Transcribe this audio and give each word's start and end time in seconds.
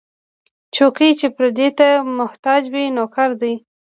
څوک 0.75 0.95
چې 1.19 1.27
پردي 1.35 1.69
ته 1.79 1.87
محتاج 2.17 2.61
وي، 2.73 2.85
نوکر 2.95 3.29
دی. 3.41 3.53